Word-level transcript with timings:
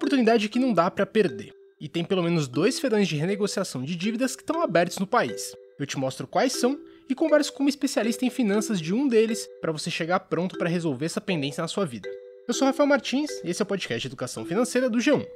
oportunidade 0.00 0.48
que 0.48 0.58
não 0.58 0.72
dá 0.72 0.90
para 0.90 1.04
perder. 1.04 1.52
E 1.78 1.86
tem 1.86 2.02
pelo 2.02 2.22
menos 2.22 2.48
dois 2.48 2.80
ferões 2.80 3.06
de 3.06 3.16
renegociação 3.16 3.84
de 3.84 3.94
dívidas 3.94 4.34
que 4.34 4.42
estão 4.42 4.62
abertos 4.62 4.98
no 4.98 5.06
país. 5.06 5.54
Eu 5.78 5.86
te 5.86 5.98
mostro 5.98 6.26
quais 6.26 6.54
são 6.54 6.78
e 7.08 7.14
converso 7.14 7.52
com 7.52 7.62
uma 7.62 7.68
especialista 7.68 8.24
em 8.24 8.30
finanças 8.30 8.80
de 8.80 8.94
um 8.94 9.06
deles 9.06 9.46
para 9.60 9.72
você 9.72 9.90
chegar 9.90 10.20
pronto 10.20 10.56
para 10.56 10.70
resolver 10.70 11.04
essa 11.04 11.20
pendência 11.20 11.60
na 11.60 11.68
sua 11.68 11.84
vida. 11.84 12.08
Eu 12.48 12.54
sou 12.54 12.66
Rafael 12.66 12.86
Martins 12.86 13.30
e 13.44 13.50
esse 13.50 13.60
é 13.60 13.64
o 13.64 13.66
podcast 13.66 14.06
Educação 14.06 14.44
Financeira 14.44 14.88
do 14.88 14.98
G1. 14.98 15.26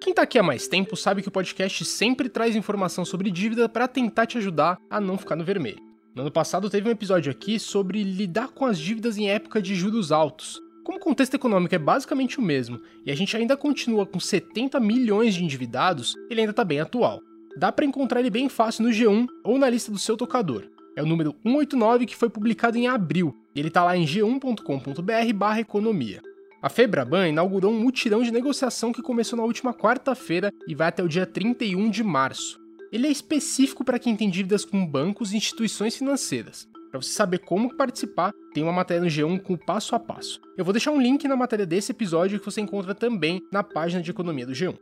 Quem 0.00 0.10
está 0.10 0.22
aqui 0.22 0.38
há 0.38 0.42
mais 0.42 0.68
tempo 0.68 0.94
sabe 0.94 1.22
que 1.22 1.28
o 1.28 1.32
podcast 1.32 1.84
sempre 1.86 2.28
traz 2.28 2.54
informação 2.54 3.04
sobre 3.04 3.30
dívida 3.30 3.68
para 3.68 3.88
tentar 3.88 4.26
te 4.26 4.36
ajudar 4.38 4.78
a 4.90 5.00
não 5.00 5.16
ficar 5.18 5.36
no 5.36 5.44
vermelho. 5.44 5.85
No 6.16 6.22
ano 6.22 6.30
passado 6.30 6.70
teve 6.70 6.88
um 6.88 6.92
episódio 6.92 7.30
aqui 7.30 7.58
sobre 7.58 8.02
lidar 8.02 8.48
com 8.48 8.64
as 8.64 8.78
dívidas 8.78 9.18
em 9.18 9.28
época 9.28 9.60
de 9.60 9.74
juros 9.74 10.10
altos. 10.10 10.58
Como 10.82 10.96
o 10.96 11.00
contexto 11.00 11.34
econômico 11.34 11.74
é 11.74 11.78
basicamente 11.78 12.38
o 12.38 12.42
mesmo 12.42 12.80
e 13.04 13.10
a 13.10 13.14
gente 13.14 13.36
ainda 13.36 13.54
continua 13.54 14.06
com 14.06 14.18
70 14.18 14.80
milhões 14.80 15.34
de 15.34 15.44
endividados, 15.44 16.14
ele 16.30 16.40
ainda 16.40 16.52
está 16.52 16.64
bem 16.64 16.80
atual. 16.80 17.20
Dá 17.58 17.70
para 17.70 17.84
encontrar 17.84 18.20
ele 18.20 18.30
bem 18.30 18.48
fácil 18.48 18.84
no 18.84 18.90
G1 18.90 19.26
ou 19.44 19.58
na 19.58 19.68
lista 19.68 19.92
do 19.92 19.98
seu 19.98 20.16
tocador. 20.16 20.64
É 20.96 21.02
o 21.02 21.06
número 21.06 21.34
189 21.42 22.06
que 22.06 22.16
foi 22.16 22.30
publicado 22.30 22.78
em 22.78 22.86
abril 22.86 23.36
e 23.54 23.60
ele 23.60 23.68
está 23.68 23.84
lá 23.84 23.94
em 23.94 24.06
g1.com.br/economia. 24.06 26.22
A 26.62 26.70
Febraban 26.70 27.28
inaugurou 27.28 27.70
um 27.70 27.78
mutirão 27.78 28.22
de 28.22 28.30
negociação 28.30 28.90
que 28.90 29.02
começou 29.02 29.36
na 29.36 29.44
última 29.44 29.74
quarta-feira 29.74 30.50
e 30.66 30.74
vai 30.74 30.88
até 30.88 31.02
o 31.02 31.08
dia 31.08 31.26
31 31.26 31.90
de 31.90 32.02
março. 32.02 32.64
Ele 32.92 33.06
é 33.06 33.10
específico 33.10 33.84
para 33.84 33.98
quem 33.98 34.16
tem 34.16 34.30
dívidas 34.30 34.64
com 34.64 34.86
bancos 34.86 35.32
e 35.32 35.36
instituições 35.36 35.96
financeiras. 35.96 36.68
Para 36.90 37.02
você 37.02 37.12
saber 37.12 37.38
como 37.40 37.76
participar, 37.76 38.32
tem 38.54 38.62
uma 38.62 38.72
matéria 38.72 39.02
no 39.02 39.08
G1 39.08 39.42
com 39.42 39.54
o 39.54 39.58
passo 39.58 39.94
a 39.94 39.98
passo. 39.98 40.40
Eu 40.56 40.64
vou 40.64 40.72
deixar 40.72 40.92
um 40.92 41.00
link 41.00 41.26
na 41.26 41.36
matéria 41.36 41.66
desse 41.66 41.90
episódio 41.90 42.38
que 42.38 42.44
você 42.44 42.60
encontra 42.60 42.94
também 42.94 43.42
na 43.52 43.62
página 43.62 44.00
de 44.00 44.10
economia 44.10 44.46
do 44.46 44.52
G1. 44.52 44.78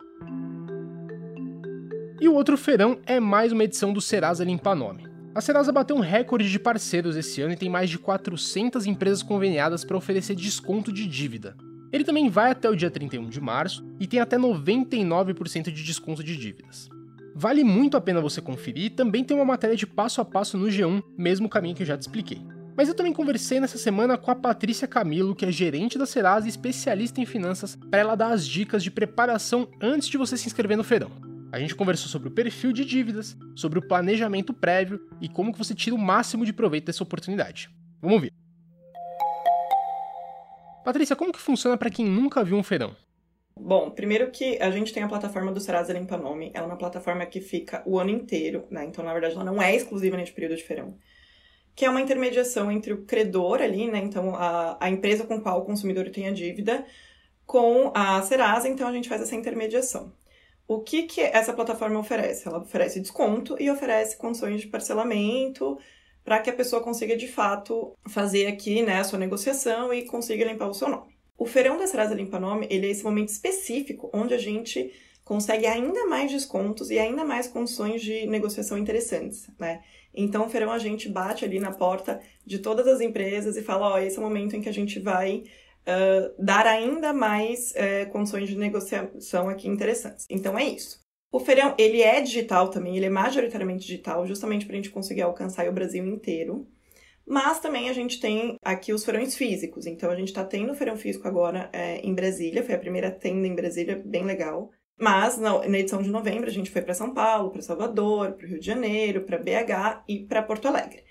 E 2.20 2.29
o 2.29 2.34
outro 2.34 2.56
feirão 2.56 3.01
é 3.06 3.19
mais 3.19 3.53
uma 3.53 3.64
edição 3.64 3.92
do 3.92 4.01
Serasa 4.01 4.45
Limpa 4.45 4.75
Nome. 4.75 5.07
A 5.34 5.41
Serasa 5.41 5.73
bateu 5.73 5.97
um 5.97 6.01
recorde 6.01 6.48
de 6.48 6.59
parceiros 6.59 7.17
esse 7.17 7.41
ano 7.41 7.55
e 7.55 7.57
tem 7.57 7.69
mais 7.69 7.91
de 7.91 7.98
400 7.98 8.86
empresas 8.86 9.23
conveniadas 9.23 9.84
para 9.84 9.97
oferecer 9.97 10.36
desconto 10.36 10.92
de 10.92 11.07
dívida. 11.07 11.57
Ele 11.91 12.05
também 12.05 12.29
vai 12.29 12.51
até 12.51 12.69
o 12.69 12.77
dia 12.77 12.91
31 12.91 13.29
de 13.29 13.41
março 13.41 13.84
e 13.98 14.07
tem 14.07 14.20
até 14.20 14.36
99% 14.36 15.73
de 15.73 15.83
desconto 15.83 16.23
de 16.23 16.36
dívidas. 16.36 16.89
Vale 17.35 17.65
muito 17.65 17.97
a 17.97 18.01
pena 18.01 18.21
você 18.21 18.41
conferir 18.41 18.95
também 18.95 19.25
tem 19.25 19.37
uma 19.37 19.45
matéria 19.45 19.77
de 19.77 19.87
passo 19.87 20.21
a 20.21 20.25
passo 20.25 20.57
no 20.57 20.69
G1, 20.69 21.03
mesmo 21.19 21.49
caminho 21.49 21.75
que 21.75 21.83
eu 21.83 21.87
já 21.87 21.99
te 21.99 22.03
expliquei. 22.03 22.41
Mas 22.77 22.89
eu 22.89 22.95
também 22.95 23.13
conversei 23.13 23.59
nessa 23.59 23.77
semana 23.77 24.17
com 24.17 24.31
a 24.31 24.37
Patrícia 24.37 24.87
Camilo, 24.87 25.35
que 25.35 25.45
é 25.45 25.51
gerente 25.51 25.99
da 25.99 26.07
Serasa 26.07 26.47
e 26.47 26.49
especialista 26.49 27.21
em 27.21 27.27
finanças, 27.27 27.77
para 27.91 28.01
ela 28.01 28.15
dar 28.15 28.33
as 28.33 28.47
dicas 28.47 28.85
de 28.85 28.91
preparação 28.91 29.69
antes 29.81 30.09
de 30.09 30.17
você 30.17 30.37
se 30.37 30.47
inscrever 30.47 30.77
no 30.77 30.85
feirão. 30.85 31.11
A 31.51 31.59
gente 31.59 31.75
conversou 31.75 32.09
sobre 32.09 32.29
o 32.29 32.33
perfil 32.33 32.73
de 32.73 32.85
dívidas, 32.85 33.37
sobre 33.55 33.79
o 33.79 33.87
planejamento 33.87 34.53
prévio 34.53 35.01
e 35.21 35.29
como 35.29 35.53
que 35.53 35.59
você 35.59 35.75
tira 35.75 35.95
o 35.95 35.98
máximo 35.98 36.45
de 36.45 36.53
proveito 36.53 36.87
dessa 36.87 37.03
oportunidade. 37.03 37.69
Vamos 38.01 38.21
ver. 38.21 38.33
Patrícia, 40.85 41.17
como 41.17 41.33
que 41.33 41.41
funciona 41.41 41.77
para 41.77 41.91
quem 41.91 42.07
nunca 42.07 42.45
viu 42.45 42.57
um 42.57 42.63
feirão? 42.63 42.95
Bom, 43.67 43.91
primeiro 43.91 44.31
que 44.31 44.59
a 44.61 44.70
gente 44.70 44.93
tem 44.93 45.03
a 45.03 45.09
plataforma 45.09 45.51
do 45.51 45.59
Serasa 45.59 45.91
Limpa 45.91 46.19
Nome. 46.19 46.51
Ela 46.53 46.67
é 46.67 46.69
uma 46.69 46.77
plataforma 46.77 47.25
que 47.25 47.41
fica 47.41 47.83
o 47.87 47.98
ano 47.98 48.11
inteiro, 48.11 48.67
né? 48.70 48.84
Então, 48.84 49.03
na 49.03 49.11
verdade, 49.11 49.34
ela 49.34 49.43
não 49.43 49.61
é 49.62 49.75
exclusiva 49.75 50.19
neste 50.19 50.34
período 50.34 50.55
de 50.55 50.62
feirão. 50.62 50.98
Que 51.75 51.87
é 51.87 51.91
uma 51.91 52.03
intermediação 52.03 52.70
entre 52.70 52.92
o 52.92 53.07
credor 53.07 53.62
ali, 53.62 53.91
né? 53.91 54.01
Então, 54.01 54.36
a, 54.36 54.77
a 54.79 54.91
empresa 54.91 55.25
com 55.25 55.41
qual 55.41 55.61
o 55.61 55.64
consumidor 55.64 56.11
tem 56.11 56.29
a 56.29 56.30
dívida, 56.30 56.85
com 57.47 57.91
a 57.95 58.20
Serasa. 58.20 58.69
Então, 58.69 58.86
a 58.86 58.92
gente 58.92 59.08
faz 59.08 59.23
essa 59.23 59.35
intermediação. 59.35 60.13
O 60.69 60.83
que, 60.83 61.05
que 61.05 61.23
essa 61.23 61.55
plataforma 61.55 61.98
oferece? 61.98 62.46
Ela 62.46 62.58
oferece 62.58 63.01
desconto 63.01 63.57
e 63.58 63.70
oferece 63.70 64.19
condições 64.19 64.61
de 64.61 64.67
parcelamento 64.67 65.79
para 66.23 66.39
que 66.41 66.51
a 66.51 66.55
pessoa 66.55 66.83
consiga, 66.83 67.17
de 67.17 67.29
fato, 67.29 67.96
fazer 68.11 68.46
aqui 68.46 68.83
né, 68.83 68.98
a 69.01 69.05
sua 69.05 69.19
negociação 69.19 69.92
e 69.95 70.05
consiga 70.05 70.45
limpar 70.45 70.69
o 70.69 70.75
seu 70.75 70.89
nome. 70.91 71.14
O 71.36 71.46
feirão 71.46 71.77
da 71.77 71.86
Serasa 71.86 72.14
Limpa 72.14 72.39
Nome, 72.39 72.67
ele 72.70 72.86
é 72.86 72.90
esse 72.90 73.02
momento 73.02 73.28
específico 73.28 74.08
onde 74.12 74.34
a 74.34 74.39
gente 74.39 74.92
consegue 75.24 75.67
ainda 75.67 76.06
mais 76.06 76.30
descontos 76.30 76.90
e 76.90 76.98
ainda 76.98 77.24
mais 77.24 77.48
condições 77.48 78.02
de 78.02 78.27
negociação 78.27 78.77
interessantes, 78.77 79.48
né? 79.58 79.83
Então, 80.14 80.46
o 80.46 80.48
feirão 80.48 80.70
a 80.70 80.78
gente 80.78 81.08
bate 81.08 81.45
ali 81.45 81.58
na 81.58 81.72
porta 81.72 82.20
de 82.46 82.58
todas 82.58 82.86
as 82.86 83.00
empresas 83.00 83.56
e 83.56 83.62
fala, 83.62 83.89
ó, 83.89 83.95
oh, 83.95 83.98
esse 83.98 84.17
é 84.17 84.20
o 84.20 84.22
momento 84.22 84.55
em 84.55 84.61
que 84.61 84.68
a 84.68 84.72
gente 84.72 85.00
vai 85.00 85.39
uh, 85.39 86.34
dar 86.39 86.67
ainda 86.67 87.12
mais 87.12 87.72
uh, 87.72 88.11
condições 88.12 88.48
de 88.48 88.56
negociação 88.56 89.48
aqui 89.48 89.66
interessantes. 89.66 90.27
Então, 90.30 90.56
é 90.56 90.64
isso. 90.64 91.01
O 91.33 91.40
feirão, 91.40 91.74
ele 91.77 92.01
é 92.01 92.20
digital 92.20 92.68
também, 92.68 92.96
ele 92.96 93.06
é 93.06 93.11
majoritariamente 93.11 93.84
digital, 93.84 94.24
justamente 94.24 94.66
para 94.66 94.74
a 94.74 94.77
gente 94.77 94.90
conseguir 94.90 95.22
alcançar 95.22 95.68
o 95.68 95.72
Brasil 95.72 96.06
inteiro. 96.06 96.68
Mas 97.27 97.58
também 97.58 97.89
a 97.89 97.92
gente 97.92 98.20
tem 98.20 98.57
aqui 98.62 98.92
os 98.92 99.05
feirões 99.05 99.35
físicos. 99.36 99.86
Então 99.86 100.11
a 100.11 100.17
gente 100.17 100.29
está 100.29 100.45
tendo 100.45 100.73
o 100.73 100.74
feirão 100.74 100.96
físico 100.96 101.27
agora 101.27 101.70
é, 101.73 101.98
em 102.01 102.14
Brasília, 102.14 102.62
foi 102.62 102.74
a 102.74 102.79
primeira 102.79 103.11
tenda 103.11 103.46
em 103.46 103.55
Brasília, 103.55 104.02
bem 104.05 104.24
legal. 104.24 104.70
Mas 104.98 105.39
na, 105.39 105.67
na 105.67 105.79
edição 105.79 106.02
de 106.02 106.11
novembro 106.11 106.48
a 106.48 106.52
gente 106.52 106.70
foi 106.70 106.83
para 106.83 106.95
São 106.95 107.13
Paulo, 107.13 107.51
para 107.51 107.63
Salvador, 107.63 108.33
para 108.33 108.46
o 108.46 108.48
Rio 108.48 108.61
de 108.61 108.67
Janeiro, 108.67 109.23
para 109.23 109.39
BH 109.39 110.05
e 110.07 110.20
para 110.20 110.42
Porto 110.42 110.68
Alegre. 110.68 111.02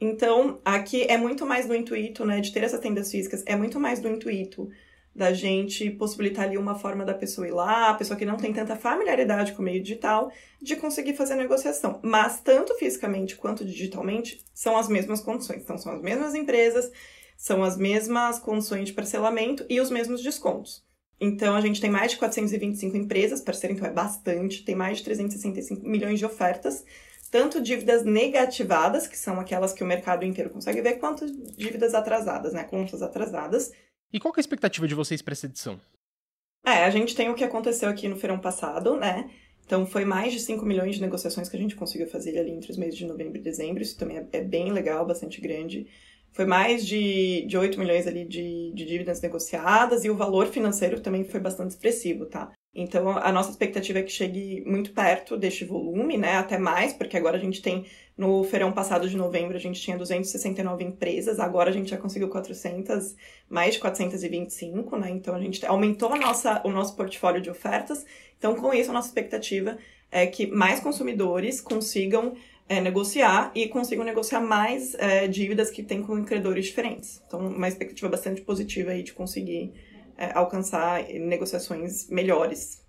Então 0.00 0.60
aqui 0.64 1.04
é 1.04 1.16
muito 1.16 1.46
mais 1.46 1.66
do 1.66 1.74
intuito, 1.74 2.24
né, 2.24 2.40
de 2.40 2.52
ter 2.52 2.62
essas 2.62 2.80
tendas 2.80 3.10
físicas, 3.10 3.42
é 3.46 3.56
muito 3.56 3.80
mais 3.80 3.98
do 3.98 4.08
intuito 4.08 4.68
da 5.16 5.32
gente 5.32 5.90
possibilitar 5.90 6.44
ali 6.44 6.58
uma 6.58 6.74
forma 6.74 7.04
da 7.04 7.14
pessoa 7.14 7.48
ir 7.48 7.52
lá, 7.52 7.88
a 7.88 7.94
pessoa 7.94 8.18
que 8.18 8.26
não 8.26 8.36
tem 8.36 8.52
tanta 8.52 8.76
familiaridade 8.76 9.52
com 9.52 9.62
o 9.62 9.64
meio 9.64 9.82
digital, 9.82 10.30
de 10.60 10.76
conseguir 10.76 11.14
fazer 11.14 11.32
a 11.32 11.36
negociação. 11.36 11.98
Mas 12.02 12.40
tanto 12.40 12.74
fisicamente 12.74 13.34
quanto 13.34 13.64
digitalmente 13.64 14.44
são 14.52 14.76
as 14.76 14.88
mesmas 14.88 15.20
condições. 15.20 15.62
Então 15.62 15.78
são 15.78 15.94
as 15.94 16.02
mesmas 16.02 16.34
empresas, 16.34 16.92
são 17.36 17.64
as 17.64 17.78
mesmas 17.78 18.38
condições 18.38 18.86
de 18.88 18.92
parcelamento 18.92 19.64
e 19.70 19.80
os 19.80 19.90
mesmos 19.90 20.22
descontos. 20.22 20.84
Então 21.18 21.56
a 21.56 21.62
gente 21.62 21.80
tem 21.80 21.90
mais 21.90 22.12
de 22.12 22.18
425 22.18 22.94
empresas 22.94 23.40
parceiro, 23.40 23.74
então 23.74 23.88
é 23.88 23.92
bastante, 23.92 24.64
tem 24.64 24.74
mais 24.74 24.98
de 24.98 25.04
365 25.04 25.88
milhões 25.88 26.18
de 26.18 26.26
ofertas, 26.26 26.84
tanto 27.30 27.60
dívidas 27.60 28.04
negativadas, 28.04 29.06
que 29.06 29.16
são 29.16 29.40
aquelas 29.40 29.72
que 29.72 29.82
o 29.82 29.86
mercado 29.86 30.26
inteiro 30.26 30.50
consegue 30.50 30.82
ver, 30.82 30.98
quanto 30.98 31.26
dívidas 31.56 31.94
atrasadas, 31.94 32.52
né, 32.52 32.64
contas 32.64 33.00
atrasadas. 33.00 33.72
E 34.12 34.20
qual 34.20 34.32
é 34.36 34.38
a 34.38 34.40
expectativa 34.40 34.86
de 34.86 34.94
vocês 34.94 35.20
para 35.20 35.32
essa 35.32 35.46
edição? 35.46 35.80
É, 36.64 36.84
a 36.84 36.90
gente 36.90 37.14
tem 37.14 37.28
o 37.28 37.34
que 37.34 37.44
aconteceu 37.44 37.88
aqui 37.88 38.08
no 38.08 38.16
feirão 38.16 38.38
passado, 38.38 38.96
né? 38.96 39.30
Então, 39.64 39.84
foi 39.84 40.04
mais 40.04 40.32
de 40.32 40.40
5 40.40 40.64
milhões 40.64 40.94
de 40.94 41.00
negociações 41.00 41.48
que 41.48 41.56
a 41.56 41.60
gente 41.60 41.74
conseguiu 41.74 42.06
fazer 42.08 42.38
ali 42.38 42.50
entre 42.50 42.70
os 42.70 42.76
meses 42.76 42.96
de 42.96 43.04
novembro 43.04 43.38
e 43.38 43.40
dezembro. 43.40 43.82
Isso 43.82 43.98
também 43.98 44.18
é, 44.18 44.26
é 44.32 44.40
bem 44.40 44.72
legal, 44.72 45.04
bastante 45.04 45.40
grande. 45.40 45.88
Foi 46.36 46.44
mais 46.44 46.86
de, 46.86 47.46
de 47.46 47.56
8 47.56 47.80
milhões 47.80 48.06
ali 48.06 48.22
de, 48.22 48.70
de 48.74 48.84
dívidas 48.84 49.22
negociadas 49.22 50.04
e 50.04 50.10
o 50.10 50.14
valor 50.14 50.48
financeiro 50.48 51.00
também 51.00 51.24
foi 51.24 51.40
bastante 51.40 51.70
expressivo, 51.70 52.26
tá? 52.26 52.52
Então, 52.74 53.08
a 53.08 53.32
nossa 53.32 53.48
expectativa 53.48 54.00
é 54.00 54.02
que 54.02 54.12
chegue 54.12 54.62
muito 54.66 54.92
perto 54.92 55.34
deste 55.34 55.64
volume, 55.64 56.18
né? 56.18 56.36
Até 56.36 56.58
mais, 56.58 56.92
porque 56.92 57.16
agora 57.16 57.38
a 57.38 57.40
gente 57.40 57.62
tem, 57.62 57.86
no 58.18 58.44
feirão 58.44 58.70
passado 58.70 59.08
de 59.08 59.16
novembro, 59.16 59.56
a 59.56 59.58
gente 59.58 59.80
tinha 59.80 59.96
269 59.96 60.84
empresas, 60.84 61.40
agora 61.40 61.70
a 61.70 61.72
gente 61.72 61.88
já 61.88 61.96
conseguiu 61.96 62.28
400, 62.28 63.16
mais 63.48 63.72
de 63.72 63.80
425, 63.80 64.94
né? 64.98 65.08
Então, 65.08 65.34
a 65.34 65.40
gente 65.40 65.64
aumentou 65.64 66.12
a 66.12 66.18
nossa, 66.18 66.60
o 66.66 66.70
nosso 66.70 66.94
portfólio 66.94 67.40
de 67.40 67.48
ofertas. 67.48 68.04
Então, 68.36 68.54
com 68.54 68.74
isso, 68.74 68.90
a 68.90 68.92
nossa 68.92 69.08
expectativa 69.08 69.78
é 70.10 70.26
que 70.26 70.46
mais 70.46 70.80
consumidores 70.80 71.62
consigam 71.62 72.34
é, 72.68 72.80
negociar 72.80 73.52
e 73.54 73.68
consigam 73.68 74.04
negociar 74.04 74.40
mais 74.40 74.94
é, 74.94 75.28
dívidas 75.28 75.70
que 75.70 75.82
têm 75.82 76.02
com 76.02 76.24
credores 76.24 76.66
diferentes. 76.66 77.22
Então, 77.26 77.40
uma 77.40 77.68
expectativa 77.68 78.08
bastante 78.08 78.40
positiva 78.42 78.90
aí 78.90 79.02
de 79.02 79.12
conseguir 79.12 79.72
é, 80.16 80.32
alcançar 80.32 81.04
negociações 81.04 82.08
melhores. 82.08 82.84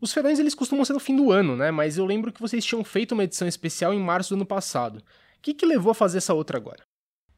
Os 0.00 0.12
feirões 0.12 0.38
eles 0.38 0.54
costumam 0.54 0.84
ser 0.84 0.94
no 0.94 1.00
fim 1.00 1.14
do 1.14 1.30
ano, 1.30 1.54
né? 1.56 1.70
Mas 1.70 1.98
eu 1.98 2.06
lembro 2.06 2.32
que 2.32 2.40
vocês 2.40 2.64
tinham 2.64 2.82
feito 2.82 3.12
uma 3.12 3.24
edição 3.24 3.46
especial 3.46 3.92
em 3.92 4.00
março 4.00 4.30
do 4.30 4.36
ano 4.36 4.46
passado. 4.46 4.96
O 4.96 5.02
que, 5.42 5.54
que 5.54 5.66
levou 5.66 5.92
a 5.92 5.94
fazer 5.94 6.18
essa 6.18 6.34
outra 6.34 6.56
agora? 6.56 6.82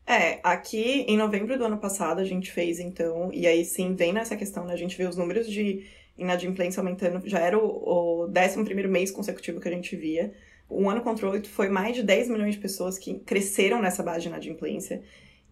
É, 0.06 0.40
aqui 0.42 1.04
em 1.06 1.16
novembro 1.16 1.56
do 1.56 1.64
ano 1.64 1.78
passado 1.78 2.20
a 2.20 2.24
gente 2.24 2.50
fez 2.50 2.80
então, 2.80 3.30
e 3.32 3.46
aí 3.46 3.64
sim 3.64 3.94
vem 3.94 4.12
nessa 4.12 4.36
questão, 4.36 4.64
né? 4.64 4.72
A 4.72 4.76
gente 4.76 4.96
vê 4.96 5.06
os 5.06 5.16
números 5.16 5.48
de 5.48 5.86
inadimplência 6.16 6.80
aumentando, 6.80 7.20
já 7.28 7.38
era 7.38 7.58
o, 7.58 8.24
o 8.24 8.26
11 8.26 8.74
mês 8.88 9.10
consecutivo 9.10 9.60
que 9.60 9.68
a 9.68 9.72
gente 9.72 9.94
via. 9.96 10.32
O 10.72 10.88
ano 10.88 11.02
contra 11.02 11.28
o 11.28 11.44
foi 11.46 11.68
mais 11.68 11.94
de 11.94 12.02
10 12.02 12.28
milhões 12.28 12.54
de 12.54 12.60
pessoas 12.60 12.98
que 12.98 13.14
cresceram 13.20 13.80
nessa 13.80 14.02
base 14.02 14.22
de 14.22 14.28
inadimplência. 14.28 15.02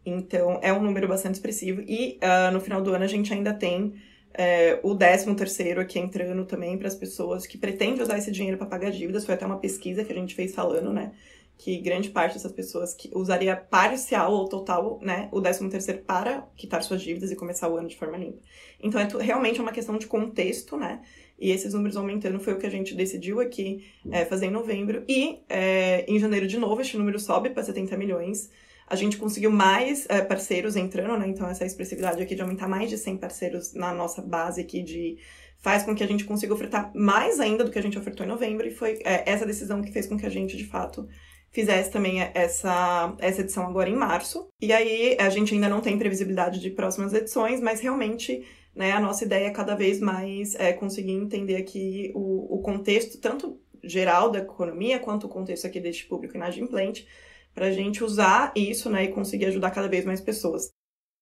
Então, 0.04 0.58
é 0.62 0.72
um 0.72 0.82
número 0.82 1.06
bastante 1.06 1.34
expressivo. 1.34 1.82
E 1.82 2.18
uh, 2.22 2.50
no 2.52 2.60
final 2.60 2.80
do 2.80 2.92
ano 2.94 3.04
a 3.04 3.08
gente 3.08 3.32
ainda 3.32 3.52
tem 3.52 3.94
é, 4.32 4.80
o 4.82 4.94
13 4.94 5.34
terceiro 5.34 5.80
aqui 5.80 5.98
entrando 5.98 6.44
também 6.44 6.78
para 6.78 6.88
as 6.88 6.94
pessoas 6.94 7.46
que 7.46 7.58
pretendem 7.58 8.02
usar 8.02 8.16
esse 8.16 8.30
dinheiro 8.30 8.56
para 8.56 8.66
pagar 8.66 8.90
dívidas. 8.90 9.26
Foi 9.26 9.34
até 9.34 9.44
uma 9.44 9.58
pesquisa 9.58 10.04
que 10.04 10.12
a 10.12 10.16
gente 10.16 10.34
fez 10.34 10.54
falando, 10.54 10.92
né? 10.92 11.12
que 11.60 11.76
grande 11.76 12.08
parte 12.08 12.32
dessas 12.32 12.52
pessoas 12.52 12.94
que 12.94 13.10
usaria 13.14 13.54
parcial 13.54 14.32
ou 14.32 14.48
total, 14.48 14.98
né, 15.02 15.28
o 15.30 15.42
13 15.42 15.68
terceiro 15.68 16.02
para 16.02 16.48
quitar 16.56 16.82
suas 16.82 17.02
dívidas 17.02 17.30
e 17.30 17.36
começar 17.36 17.68
o 17.68 17.76
ano 17.76 17.86
de 17.86 17.96
forma 17.96 18.16
limpa. 18.16 18.38
Então 18.82 18.98
é 18.98 19.06
realmente 19.22 19.60
uma 19.60 19.70
questão 19.70 19.98
de 19.98 20.06
contexto, 20.06 20.78
né? 20.78 21.02
E 21.40 21.50
esses 21.50 21.72
números 21.72 21.96
aumentando 21.96 22.38
foi 22.38 22.52
o 22.52 22.58
que 22.58 22.66
a 22.66 22.70
gente 22.70 22.94
decidiu 22.94 23.40
aqui 23.40 23.84
é, 24.10 24.26
fazer 24.26 24.46
em 24.46 24.50
novembro. 24.50 25.02
E 25.08 25.38
é, 25.48 26.04
em 26.06 26.18
janeiro, 26.18 26.46
de 26.46 26.58
novo, 26.58 26.80
este 26.82 26.98
número 26.98 27.18
sobe 27.18 27.48
para 27.50 27.62
70 27.62 27.96
milhões. 27.96 28.50
A 28.86 28.94
gente 28.94 29.16
conseguiu 29.16 29.50
mais 29.50 30.04
é, 30.10 30.20
parceiros 30.20 30.76
entrando, 30.76 31.16
né? 31.18 31.26
Então, 31.28 31.48
essa 31.48 31.64
expressividade 31.64 32.22
aqui 32.22 32.34
de 32.34 32.42
aumentar 32.42 32.68
mais 32.68 32.90
de 32.90 32.98
100 32.98 33.16
parceiros 33.16 33.72
na 33.72 33.94
nossa 33.94 34.20
base 34.20 34.60
aqui 34.60 34.82
de 34.82 35.16
faz 35.60 35.82
com 35.82 35.94
que 35.94 36.02
a 36.02 36.06
gente 36.06 36.24
consiga 36.24 36.52
ofertar 36.52 36.90
mais 36.94 37.38
ainda 37.38 37.64
do 37.64 37.70
que 37.70 37.78
a 37.78 37.82
gente 37.82 37.98
ofertou 37.98 38.26
em 38.26 38.28
novembro. 38.28 38.66
E 38.66 38.70
foi 38.70 38.98
é, 39.04 39.30
essa 39.30 39.46
decisão 39.46 39.80
que 39.80 39.92
fez 39.92 40.06
com 40.06 40.18
que 40.18 40.26
a 40.26 40.30
gente, 40.30 40.56
de 40.56 40.66
fato, 40.66 41.08
fizesse 41.50 41.90
também 41.90 42.20
essa, 42.34 43.14
essa 43.18 43.40
edição 43.40 43.66
agora 43.66 43.88
em 43.88 43.96
março. 43.96 44.48
E 44.60 44.72
aí 44.72 45.16
a 45.18 45.30
gente 45.30 45.54
ainda 45.54 45.68
não 45.68 45.80
tem 45.80 45.98
previsibilidade 45.98 46.60
de 46.60 46.70
próximas 46.70 47.12
edições, 47.12 47.60
mas 47.60 47.80
realmente 47.80 48.44
né, 48.74 48.92
a 48.92 49.00
nossa 49.00 49.24
ideia 49.24 49.46
é 49.46 49.50
cada 49.50 49.74
vez 49.74 50.00
mais 50.00 50.54
é, 50.54 50.72
conseguir 50.72 51.12
entender 51.12 51.56
aqui 51.56 52.12
o, 52.14 52.56
o 52.56 52.62
contexto, 52.62 53.20
tanto 53.20 53.60
geral 53.82 54.30
da 54.30 54.40
economia, 54.40 54.98
quanto 54.98 55.26
o 55.26 55.28
contexto 55.30 55.66
aqui 55.66 55.80
deste 55.80 56.06
público 56.06 56.36
inadimplente, 56.36 57.06
para 57.54 57.66
a 57.66 57.72
gente 57.72 58.04
usar 58.04 58.52
isso 58.54 58.88
né, 58.90 59.04
e 59.04 59.08
conseguir 59.08 59.46
ajudar 59.46 59.70
cada 59.70 59.88
vez 59.88 60.04
mais 60.04 60.20
pessoas. 60.20 60.70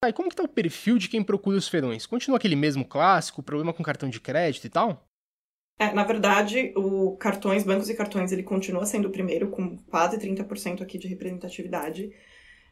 Ah, 0.02 0.10
e 0.10 0.12
como 0.12 0.28
que 0.28 0.36
tá 0.36 0.44
o 0.44 0.48
perfil 0.48 0.96
de 0.96 1.08
quem 1.08 1.22
procura 1.22 1.56
os 1.56 1.68
ferões? 1.68 2.06
Continua 2.06 2.38
aquele 2.38 2.54
mesmo 2.54 2.84
clássico, 2.84 3.42
problema 3.42 3.72
com 3.72 3.82
cartão 3.82 4.08
de 4.08 4.20
crédito 4.20 4.64
e 4.64 4.70
tal? 4.70 5.04
É, 5.78 5.92
na 5.92 6.04
verdade, 6.04 6.72
o 6.76 7.16
cartões, 7.16 7.62
bancos 7.62 7.88
e 7.88 7.94
cartões, 7.94 8.32
ele 8.32 8.42
continua 8.42 8.84
sendo 8.84 9.08
o 9.08 9.12
primeiro, 9.12 9.48
com 9.48 9.76
quase 9.84 10.18
30% 10.18 10.82
aqui 10.82 10.98
de 10.98 11.08
representatividade. 11.08 12.10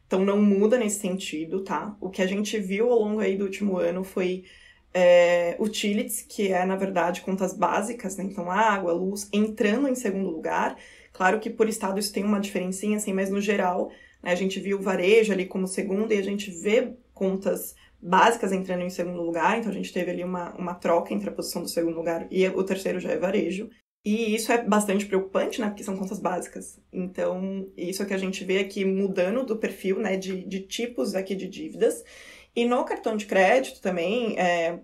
Então 0.05 0.23
não 0.23 0.41
muda 0.41 0.77
nesse 0.77 0.99
sentido, 0.99 1.63
tá? 1.63 1.95
O 1.99 2.09
que 2.09 2.21
a 2.21 2.27
gente 2.27 2.59
viu 2.59 2.91
ao 2.91 2.99
longo 2.99 3.19
aí 3.19 3.37
do 3.37 3.45
último 3.45 3.77
ano 3.77 4.03
foi 4.03 4.45
é, 4.93 5.55
utilities, 5.59 6.21
que 6.21 6.51
é, 6.51 6.65
na 6.65 6.75
verdade, 6.75 7.21
contas 7.21 7.53
básicas, 7.53 8.17
né? 8.17 8.23
Então 8.23 8.49
água, 8.49 8.93
luz, 8.93 9.29
entrando 9.31 9.87
em 9.87 9.95
segundo 9.95 10.29
lugar. 10.29 10.77
Claro 11.13 11.39
que 11.39 11.49
por 11.49 11.67
estado 11.67 11.99
isso 11.99 12.13
tem 12.13 12.23
uma 12.23 12.39
diferencinha, 12.39 12.97
assim, 12.97 13.13
mas 13.13 13.29
no 13.29 13.41
geral, 13.41 13.89
né, 14.21 14.31
a 14.31 14.35
gente 14.35 14.59
viu 14.59 14.81
varejo 14.81 15.33
ali 15.33 15.45
como 15.45 15.67
segundo 15.67 16.13
e 16.13 16.17
a 16.17 16.23
gente 16.23 16.51
vê 16.51 16.93
contas 17.13 17.75
básicas 18.01 18.51
entrando 18.51 18.83
em 18.83 18.89
segundo 18.89 19.21
lugar, 19.21 19.57
então 19.57 19.71
a 19.71 19.73
gente 19.73 19.91
teve 19.91 20.11
ali 20.11 20.23
uma, 20.23 20.53
uma 20.55 20.75
troca 20.75 21.13
entre 21.13 21.29
a 21.29 21.31
posição 21.31 21.63
do 21.63 21.67
segundo 21.67 21.95
lugar 21.95 22.27
e 22.29 22.47
o 22.47 22.63
terceiro 22.63 22.99
já 22.99 23.11
é 23.11 23.17
varejo. 23.17 23.69
E 24.05 24.35
isso 24.35 24.53
é 24.53 24.63
bastante 24.63 25.05
preocupante, 25.05 25.59
né? 25.59 25.67
Porque 25.67 25.83
são 25.83 25.97
contas 25.97 26.17
básicas. 26.17 26.79
Então, 26.93 27.69
isso 27.75 28.01
é 28.01 28.05
que 28.05 28.13
a 28.13 28.17
gente 28.17 28.41
vê 28.45 28.59
aqui 28.59 28.85
mudando 28.85 29.45
do 29.45 29.57
perfil, 29.57 29.99
né? 29.99 30.15
De, 30.15 30.45
de 30.45 30.61
tipos 30.61 31.13
aqui 31.13 31.35
de 31.35 31.45
dívidas. 31.45 32.05
E 32.57 32.65
no 32.65 32.83
cartão 32.83 33.15
de 33.15 33.27
crédito 33.27 33.79
também, 33.79 34.35
é, 34.39 34.79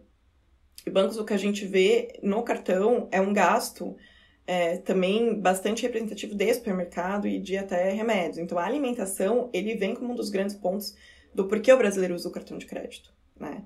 bancos, 0.91 1.17
o 1.17 1.25
que 1.25 1.33
a 1.33 1.37
gente 1.37 1.65
vê 1.65 2.19
no 2.21 2.43
cartão 2.43 3.07
é 3.11 3.19
um 3.19 3.33
gasto 3.33 3.97
é, 4.45 4.77
também 4.77 5.41
bastante 5.41 5.81
representativo 5.81 6.35
de 6.35 6.53
supermercado 6.53 7.27
e 7.27 7.39
de 7.39 7.57
até 7.57 7.89
remédios. 7.89 8.37
Então, 8.37 8.59
a 8.59 8.63
alimentação, 8.63 9.49
ele 9.51 9.73
vem 9.73 9.95
como 9.95 10.13
um 10.13 10.15
dos 10.15 10.29
grandes 10.29 10.55
pontos 10.55 10.95
do 11.33 11.47
porquê 11.47 11.73
o 11.73 11.77
brasileiro 11.77 12.13
usa 12.13 12.29
o 12.29 12.31
cartão 12.31 12.59
de 12.59 12.67
crédito, 12.67 13.11
né? 13.39 13.65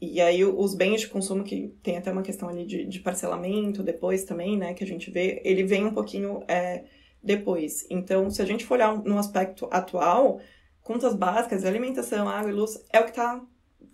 E 0.00 0.18
aí 0.22 0.42
os 0.46 0.74
bens 0.74 1.02
de 1.02 1.08
consumo, 1.08 1.44
que 1.44 1.76
tem 1.82 1.98
até 1.98 2.10
uma 2.10 2.22
questão 2.22 2.48
ali 2.48 2.64
de, 2.64 2.86
de 2.86 3.00
parcelamento 3.00 3.82
depois 3.82 4.24
também, 4.24 4.56
né, 4.56 4.72
que 4.72 4.82
a 4.82 4.86
gente 4.86 5.10
vê, 5.10 5.42
ele 5.44 5.62
vem 5.62 5.84
um 5.84 5.92
pouquinho 5.92 6.42
é, 6.48 6.84
depois. 7.22 7.86
Então, 7.90 8.30
se 8.30 8.40
a 8.40 8.46
gente 8.46 8.64
for 8.64 8.76
olhar 8.76 8.96
no 9.04 9.18
aspecto 9.18 9.68
atual, 9.70 10.40
contas 10.82 11.14
básicas, 11.14 11.64
alimentação, 11.64 12.28
água 12.28 12.50
e 12.50 12.54
luz, 12.54 12.82
é 12.92 13.00
o 13.00 13.04
que 13.04 13.10
está 13.10 13.40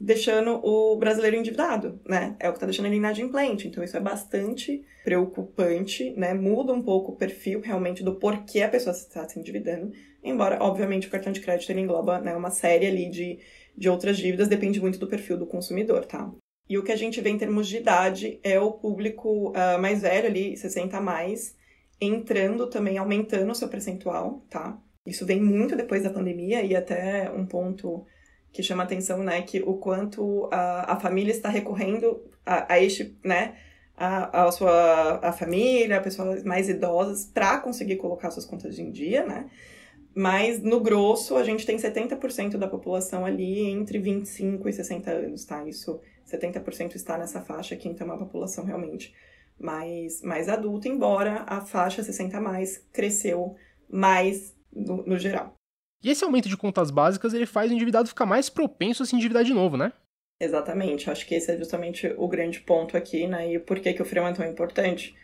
deixando 0.01 0.61
o 0.65 0.97
brasileiro 0.97 1.37
endividado, 1.37 2.01
né? 2.07 2.37
É 2.39 2.49
o 2.49 2.53
que 2.53 2.57
está 2.57 2.67
deixando 2.67 2.87
ele 2.87 2.97
inadimplente. 2.97 3.67
Então, 3.67 3.83
isso 3.83 3.97
é 3.97 4.01
bastante 4.01 4.85
preocupante, 5.03 6.11
né? 6.17 6.35
Muda 6.35 6.73
um 6.73 6.83
pouco 6.83 7.13
o 7.13 7.17
perfil 7.17 7.61
realmente 7.61 8.03
do 8.03 8.15
porquê 8.15 8.63
a 8.63 8.69
pessoa 8.69 8.95
está 8.95 9.29
se 9.29 9.39
endividando. 9.39 9.93
Embora, 10.23 10.59
obviamente, 10.63 11.09
o 11.09 11.11
cartão 11.11 11.33
de 11.33 11.41
crédito 11.41 11.71
ele 11.71 11.81
engloba 11.81 12.21
né, 12.21 12.35
uma 12.37 12.51
série 12.51 12.87
ali 12.87 13.09
de, 13.09 13.39
de 13.77 13.89
outras 13.89 14.17
dívidas, 14.17 14.49
depende 14.49 14.81
muito 14.81 14.99
do 14.99 15.07
perfil 15.07 15.37
do 15.37 15.47
consumidor, 15.47 16.05
tá? 16.05 16.31
E 16.69 16.77
o 16.77 16.83
que 16.83 16.93
a 16.93 16.97
gente 16.97 17.21
vê 17.21 17.31
em 17.31 17.39
termos 17.39 17.67
de 17.67 17.79
idade 17.79 18.39
é 18.43 18.61
o 18.61 18.73
público 18.73 19.51
uh, 19.51 19.81
mais 19.81 20.03
velho 20.03 20.27
ali, 20.27 20.57
60 20.57 20.97
a 20.97 21.01
mais, 21.01 21.57
entrando 22.01 22.69
também, 22.69 22.99
aumentando 22.99 23.51
o 23.51 23.55
seu 23.55 23.69
percentual, 23.69 24.45
tá? 24.51 24.79
Isso 25.09 25.25
vem 25.25 25.41
muito 25.41 25.75
depois 25.75 26.03
da 26.03 26.11
pandemia 26.11 26.63
e 26.63 26.77
até 26.77 27.31
um 27.31 27.47
ponto 27.47 28.05
que 28.53 28.63
chama 28.63 28.83
atenção, 28.83 29.23
né, 29.23 29.43
que 29.43 29.63
o 29.63 29.75
quanto 29.75 30.49
a, 30.53 30.95
a 30.95 31.01
família 31.01 31.31
está 31.33 31.49
recorrendo 31.49 32.23
a, 32.45 32.75
a 32.75 32.81
este, 32.81 33.17
né, 33.25 33.57
a, 33.97 34.45
a 34.45 34.53
sua 34.53 35.19
a 35.23 35.33
família, 35.33 36.01
pessoas 36.01 36.45
mais 36.45 36.69
idosas, 36.69 37.25
para 37.25 37.59
conseguir 37.59 37.97
colocar 37.97 38.31
suas 38.31 38.47
contas 38.47 38.79
em 38.79 38.91
dia, 38.91 39.25
né? 39.25 39.51
Mas 40.15 40.63
no 40.63 40.81
grosso, 40.81 41.37
a 41.37 41.45
gente 41.45 41.65
tem 41.65 41.77
70% 41.77 42.57
da 42.57 42.67
população 42.67 43.25
ali 43.25 43.67
entre 43.67 43.99
25 43.99 44.69
e 44.69 44.73
60 44.73 45.11
anos, 45.11 45.45
tá? 45.45 45.65
Isso, 45.67 46.01
70% 46.27 46.97
está 46.97 47.17
nessa 47.19 47.41
faixa 47.41 47.75
aqui, 47.75 47.89
então 47.89 48.07
é 48.07 48.11
uma 48.11 48.19
população 48.19 48.65
realmente 48.65 49.15
mais, 49.59 50.23
mais 50.23 50.49
adulta, 50.49 50.89
embora 50.89 51.45
a 51.47 51.61
faixa 51.61 52.03
60 52.03 52.41
mais 52.41 52.85
cresceu 52.93 53.57
mais 53.89 54.55
no, 54.73 55.05
no 55.05 55.19
geral. 55.19 55.55
E 56.03 56.11
esse 56.11 56.25
aumento 56.25 56.49
de 56.49 56.57
contas 56.57 56.91
básicas, 56.91 57.35
ele 57.35 57.47
faz 57.47 57.71
o 57.71 57.75
endividado 57.75 58.09
ficar 58.09 58.27
mais 58.27 58.49
propenso 58.49 59.03
a 59.03 59.07
se 59.07 59.17
endividar 59.17 59.45
de 59.45 59.53
novo, 59.53 59.77
né? 59.77 59.93
Exatamente, 60.41 61.11
acho 61.11 61.27
que 61.27 61.35
esse 61.35 61.51
é 61.51 61.57
justamente 61.57 62.15
o 62.17 62.29
grande 62.29 62.61
ponto 62.61 62.97
aqui, 62.97 63.27
né? 63.27 63.55
E 63.55 63.59
por 63.59 63.81
que, 63.81 63.93
que 63.93 64.03
o 64.03 64.05
freio 64.05 64.27
é 64.27 64.33
tão 64.33 64.49
importante? 64.49 65.17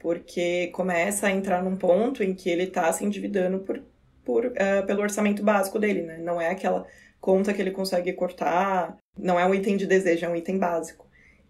Porque 0.00 0.68
começa 0.68 1.28
a 1.28 1.30
entrar 1.30 1.62
num 1.62 1.76
ponto 1.76 2.24
em 2.24 2.34
que 2.34 2.50
ele 2.50 2.64
está 2.64 2.92
se 2.92 3.04
endividando 3.04 3.60
por, 3.60 3.80
por, 4.24 4.46
uh, 4.46 4.86
pelo 4.86 5.02
orçamento 5.02 5.44
básico 5.44 5.78
dele, 5.78 6.02
né? 6.02 6.18
Não 6.18 6.40
é 6.40 6.50
aquela 6.50 6.84
conta 7.20 7.54
que 7.54 7.62
ele 7.62 7.70
consegue 7.70 8.12
cortar, 8.12 8.96
não 9.16 9.38
é 9.38 9.46
um 9.46 9.54
item 9.54 9.76
de 9.76 9.86
desejo, 9.86 10.26
é 10.26 10.28
um 10.28 10.36
item 10.36 10.58
básico. 10.58 11.06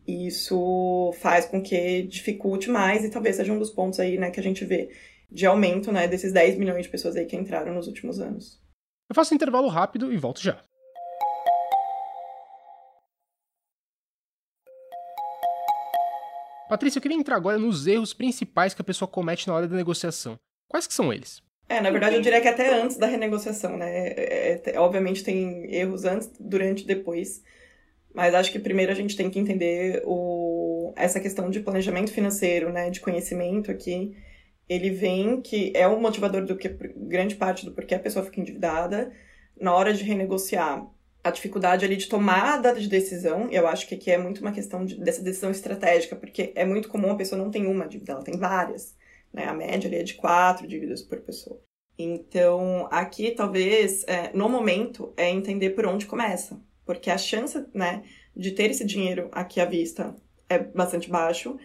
E 0.07 0.27
isso 0.27 1.13
faz 1.19 1.47
com 1.47 1.63
que 1.63 2.03
dificulte 2.03 2.71
mais 2.71 3.05
e 3.05 3.11
talvez 3.11 3.37
seja 3.37 3.53
um 3.53 3.59
dos 3.59 3.71
pontos 3.71 4.01
aí, 4.01 4.19
né, 4.19 4.31
que 4.31 4.41
a 4.41 4.43
gente 4.43 4.65
vê 4.65 4.91
de 5.31 5.47
aumento, 5.47 5.93
né, 5.93 6.09
desses 6.09 6.33
10 6.33 6.59
milhões 6.59 6.85
de 6.85 6.91
pessoas 6.91 7.17
aí 7.17 7.27
que 7.27 7.37
entraram 7.37 7.75
nos 7.75 7.87
últimos 7.87 8.19
anos. 8.19 8.61
Eu 9.09 9.15
faço 9.15 9.33
um 9.33 9.37
intervalo 9.37 9.69
rápido 9.69 10.13
e 10.13 10.17
volto 10.17 10.41
já. 10.41 10.63
Patrícia, 16.69 16.99
eu 16.99 17.03
queria 17.03 17.17
entrar 17.17 17.37
agora 17.37 17.59
nos 17.59 17.87
erros 17.87 18.13
principais 18.13 18.75
que 18.75 18.83
a 18.83 18.85
pessoa 18.85 19.09
comete 19.09 19.49
na 19.49 19.55
hora 19.55 19.67
da 19.67 19.75
negociação. 19.75 20.39
Quais 20.69 20.87
que 20.87 20.93
são 20.93 21.11
eles? 21.11 21.43
É, 21.67 21.81
na 21.81 21.91
verdade, 21.91 22.17
eu 22.17 22.23
diria 22.23 22.41
que 22.41 22.49
até 22.49 22.75
antes 22.75 22.99
da 22.99 23.07
renegociação, 23.07 23.77
né? 23.77 24.09
É, 24.09 24.63
é, 24.67 24.79
obviamente 24.79 25.25
tem 25.25 25.75
erros 25.75 26.05
antes, 26.05 26.31
durante 26.39 26.83
e 26.83 26.87
depois. 26.87 27.43
Mas 28.15 28.35
acho 28.35 28.53
que 28.53 28.59
primeiro 28.59 28.93
a 28.93 28.95
gente 28.95 29.17
tem 29.17 29.31
que 29.31 29.39
entender 29.39 30.03
o, 30.05 30.93
essa 30.97 31.21
questão 31.21 31.49
de 31.49 31.61
planejamento 31.61 32.13
financeiro, 32.13 32.71
né? 32.71 32.91
De 32.91 33.01
conhecimento 33.01 33.71
aqui. 33.71 34.15
Ele 34.69 34.91
vem 34.91 35.41
que 35.41 35.73
é 35.75 35.87
o 35.87 36.01
motivador 36.01 36.45
do 36.45 36.57
que 36.57 36.69
grande 36.69 37.37
parte 37.37 37.65
do 37.65 37.73
porquê 37.73 37.95
a 37.95 37.99
pessoa 37.99 38.25
fica 38.25 38.41
endividada. 38.41 39.13
Na 39.61 39.75
hora 39.75 39.93
de 39.93 40.05
renegociar, 40.05 40.87
a 41.25 41.31
dificuldade 41.31 41.85
ali 41.85 41.97
de 41.97 42.09
tomada 42.09 42.75
de 42.75 42.89
decisão, 42.89 43.49
eu 43.51 43.67
acho 43.67 43.87
que 43.87 43.95
aqui 43.95 44.11
é 44.11 44.19
muito 44.19 44.41
uma 44.41 44.53
questão 44.53 44.85
de, 44.85 44.97
dessa 45.01 45.23
decisão 45.23 45.51
estratégica, 45.51 46.17
porque 46.17 46.53
é 46.55 46.65
muito 46.65 46.89
comum 46.89 47.11
a 47.11 47.17
pessoa 47.17 47.41
não 47.41 47.51
tem 47.51 47.67
uma 47.67 47.87
dívida, 47.87 48.13
ela 48.13 48.23
tem 48.23 48.37
várias. 48.37 48.97
Né? 49.33 49.45
A 49.45 49.55
média 49.55 49.89
ali 49.89 49.97
é 49.97 50.03
de 50.03 50.15
quatro 50.15 50.67
dívidas 50.67 51.03
por 51.03 51.21
pessoa. 51.21 51.61
Então, 51.99 52.87
aqui 52.91 53.33
talvez, 53.33 54.05
é, 54.07 54.31
no 54.33 54.49
momento, 54.49 55.13
é 55.17 55.29
entender 55.29 55.71
por 55.71 55.87
onde 55.87 56.07
começa. 56.07 56.61
Porque 56.87 57.11
a 57.11 57.19
chance 57.19 57.67
né, 57.75 58.03
de 58.35 58.53
ter 58.53 58.71
esse 58.71 58.85
dinheiro 58.85 59.29
aqui 59.33 59.61
à 59.61 59.65
vista 59.65 60.15
é 60.49 60.59
bastante 60.59 61.11
baixo. 61.11 61.59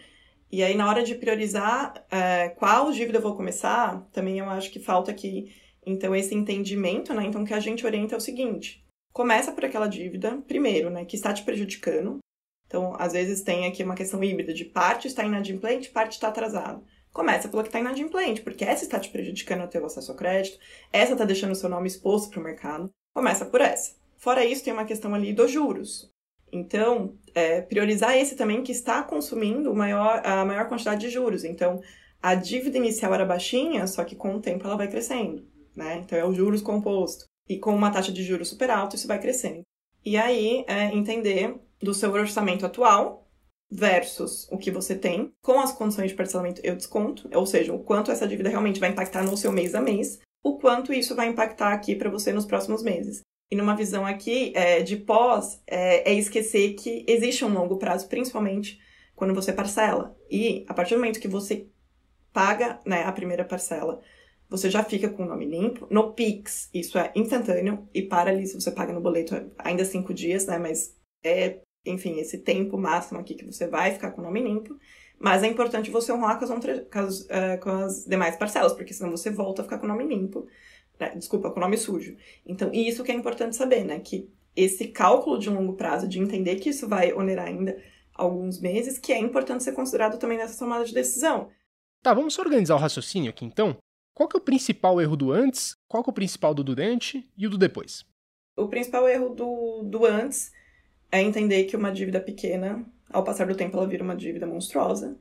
E 0.50 0.62
aí, 0.62 0.76
na 0.76 0.88
hora 0.88 1.02
de 1.02 1.14
priorizar 1.14 2.04
é, 2.10 2.50
qual 2.50 2.92
dívida 2.92 3.18
eu 3.18 3.22
vou 3.22 3.36
começar, 3.36 4.06
também 4.12 4.38
eu 4.38 4.48
acho 4.48 4.70
que 4.70 4.78
falta 4.78 5.10
aqui, 5.10 5.52
então, 5.86 6.14
esse 6.14 6.34
entendimento, 6.34 7.12
né? 7.12 7.24
Então, 7.26 7.44
que 7.44 7.52
a 7.52 7.60
gente 7.60 7.84
orienta 7.84 8.14
é 8.14 8.18
o 8.18 8.20
seguinte: 8.20 8.84
Começa 9.14 9.52
por 9.52 9.64
aquela 9.64 9.86
dívida, 9.86 10.42
primeiro, 10.48 10.90
né, 10.90 11.04
que 11.04 11.14
está 11.14 11.32
te 11.32 11.44
prejudicando. 11.44 12.18
Então, 12.66 12.96
às 12.98 13.12
vezes 13.12 13.42
tem 13.42 13.64
aqui 13.64 13.84
uma 13.84 13.94
questão 13.94 14.22
híbrida 14.24 14.52
de 14.52 14.64
parte 14.64 15.06
está 15.06 15.24
inadimplente, 15.24 15.90
parte 15.90 16.14
está 16.14 16.28
atrasado. 16.28 16.84
Começa 17.12 17.48
pela 17.48 17.62
que 17.62 17.68
está 17.68 17.78
inadimplente, 17.78 18.42
porque 18.42 18.64
essa 18.64 18.82
está 18.82 18.98
te 18.98 19.10
prejudicando 19.10 19.62
o 19.62 19.68
teu 19.68 19.86
acesso 19.86 20.10
ao 20.10 20.16
crédito, 20.16 20.58
essa 20.92 21.12
está 21.12 21.24
deixando 21.24 21.52
o 21.52 21.54
seu 21.54 21.68
nome 21.68 21.86
exposto 21.86 22.30
para 22.30 22.40
o 22.40 22.42
mercado. 22.42 22.90
Começa 23.14 23.46
por 23.46 23.60
essa. 23.60 23.94
Fora 24.16 24.44
isso, 24.44 24.64
tem 24.64 24.72
uma 24.72 24.84
questão 24.84 25.14
ali 25.14 25.32
dos 25.32 25.52
juros. 25.52 26.10
Então, 26.54 27.18
é, 27.34 27.60
priorizar 27.60 28.16
esse 28.16 28.36
também 28.36 28.62
que 28.62 28.70
está 28.70 29.02
consumindo 29.02 29.74
maior, 29.74 30.22
a 30.24 30.44
maior 30.44 30.68
quantidade 30.68 31.00
de 31.00 31.10
juros. 31.10 31.44
Então, 31.44 31.80
a 32.22 32.34
dívida 32.34 32.78
inicial 32.78 33.12
era 33.12 33.24
baixinha, 33.26 33.86
só 33.88 34.04
que 34.04 34.14
com 34.14 34.36
o 34.36 34.40
tempo 34.40 34.64
ela 34.64 34.76
vai 34.76 34.88
crescendo. 34.88 35.44
né? 35.74 35.96
Então 35.96 36.16
é 36.16 36.24
o 36.24 36.32
juros 36.32 36.62
composto. 36.62 37.24
E 37.48 37.58
com 37.58 37.74
uma 37.74 37.90
taxa 37.90 38.12
de 38.12 38.22
juros 38.22 38.48
super 38.48 38.70
alta, 38.70 38.94
isso 38.94 39.08
vai 39.08 39.20
crescendo. 39.20 39.62
E 40.04 40.16
aí, 40.16 40.64
é 40.68 40.94
entender 40.94 41.56
do 41.82 41.92
seu 41.92 42.12
orçamento 42.12 42.64
atual 42.64 43.28
versus 43.70 44.46
o 44.50 44.56
que 44.56 44.70
você 44.70 44.94
tem, 44.94 45.32
com 45.42 45.58
as 45.58 45.72
condições 45.72 46.10
de 46.10 46.16
parcelamento 46.16 46.60
eu 46.62 46.76
desconto, 46.76 47.28
ou 47.34 47.44
seja, 47.46 47.72
o 47.74 47.82
quanto 47.82 48.12
essa 48.12 48.28
dívida 48.28 48.48
realmente 48.48 48.78
vai 48.78 48.90
impactar 48.90 49.24
no 49.24 49.36
seu 49.36 49.50
mês 49.50 49.74
a 49.74 49.80
mês, 49.80 50.20
o 50.42 50.56
quanto 50.58 50.92
isso 50.92 51.16
vai 51.16 51.26
impactar 51.26 51.72
aqui 51.72 51.96
para 51.96 52.10
você 52.10 52.32
nos 52.32 52.46
próximos 52.46 52.82
meses. 52.82 53.22
E 53.50 53.56
numa 53.56 53.76
visão 53.76 54.06
aqui 54.06 54.52
é, 54.54 54.82
de 54.82 54.96
pós, 54.96 55.62
é, 55.66 56.10
é 56.10 56.14
esquecer 56.14 56.74
que 56.74 57.04
existe 57.06 57.44
um 57.44 57.52
longo 57.52 57.76
prazo, 57.76 58.08
principalmente 58.08 58.80
quando 59.14 59.34
você 59.34 59.52
parcela. 59.52 60.16
E 60.30 60.64
a 60.68 60.74
partir 60.74 60.94
do 60.94 61.00
momento 61.00 61.20
que 61.20 61.28
você 61.28 61.68
paga 62.32 62.80
né, 62.84 63.04
a 63.04 63.12
primeira 63.12 63.44
parcela, 63.44 64.00
você 64.48 64.70
já 64.70 64.82
fica 64.82 65.08
com 65.08 65.22
o 65.22 65.26
nome 65.26 65.46
limpo. 65.46 65.86
No 65.90 66.12
Pix, 66.12 66.68
isso 66.72 66.98
é 66.98 67.12
instantâneo, 67.14 67.88
e 67.94 68.02
para 68.02 68.30
ali, 68.30 68.46
se 68.46 68.54
você 68.54 68.70
paga 68.70 68.92
no 68.92 69.00
boleto, 69.00 69.34
ainda 69.58 69.84
cinco 69.84 70.12
dias, 70.12 70.46
né? 70.46 70.58
Mas 70.58 70.96
é, 71.24 71.60
enfim, 71.86 72.18
esse 72.18 72.38
tempo 72.38 72.78
máximo 72.78 73.20
aqui 73.20 73.34
que 73.34 73.44
você 73.44 73.66
vai 73.66 73.92
ficar 73.92 74.10
com 74.12 74.20
o 74.20 74.24
nome 74.24 74.42
limpo. 74.42 74.76
Mas 75.18 75.42
é 75.42 75.46
importante 75.46 75.90
você 75.90 76.12
honrar 76.12 76.38
com 76.38 76.44
as, 76.44 76.50
com 76.50 76.98
as, 76.98 77.20
uh, 77.20 77.60
com 77.62 77.70
as 77.70 78.04
demais 78.04 78.36
parcelas, 78.36 78.72
porque 78.72 78.92
senão 78.92 79.10
você 79.10 79.30
volta 79.30 79.62
a 79.62 79.64
ficar 79.64 79.78
com 79.78 79.86
o 79.86 79.88
nome 79.88 80.04
limpo. 80.04 80.46
Desculpa, 81.16 81.50
com 81.50 81.58
o 81.58 81.62
nome 81.62 81.76
sujo. 81.76 82.16
Então, 82.46 82.72
e 82.72 82.88
isso 82.88 83.02
que 83.02 83.10
é 83.10 83.14
importante 83.14 83.56
saber, 83.56 83.84
né? 83.84 83.98
Que 84.00 84.30
esse 84.54 84.88
cálculo 84.88 85.38
de 85.38 85.50
longo 85.50 85.74
prazo, 85.74 86.08
de 86.08 86.20
entender 86.20 86.56
que 86.56 86.70
isso 86.70 86.88
vai 86.88 87.12
onerar 87.12 87.48
ainda 87.48 87.76
alguns 88.14 88.60
meses, 88.60 88.98
que 88.98 89.12
é 89.12 89.18
importante 89.18 89.64
ser 89.64 89.72
considerado 89.72 90.18
também 90.18 90.38
nessa 90.38 90.58
tomada 90.58 90.84
de 90.84 90.94
decisão. 90.94 91.50
Tá, 92.02 92.14
vamos 92.14 92.38
organizar 92.38 92.76
o 92.76 92.78
raciocínio 92.78 93.30
aqui 93.30 93.44
então? 93.44 93.76
Qual 94.14 94.28
que 94.28 94.36
é 94.36 94.40
o 94.40 94.44
principal 94.44 95.00
erro 95.00 95.16
do 95.16 95.32
antes, 95.32 95.74
qual 95.88 96.04
que 96.04 96.10
é 96.10 96.12
o 96.12 96.14
principal 96.14 96.54
do 96.54 96.62
durante 96.62 97.28
e 97.36 97.46
o 97.46 97.50
do 97.50 97.58
depois? 97.58 98.04
O 98.56 98.68
principal 98.68 99.08
erro 99.08 99.30
do, 99.30 99.82
do 99.82 100.06
antes 100.06 100.52
é 101.10 101.20
entender 101.20 101.64
que 101.64 101.76
uma 101.76 101.90
dívida 101.90 102.20
pequena, 102.20 102.86
ao 103.10 103.24
passar 103.24 103.46
do 103.48 103.56
tempo, 103.56 103.76
ela 103.76 103.88
vira 103.88 104.04
uma 104.04 104.14
dívida 104.14 104.46
monstruosa. 104.46 105.18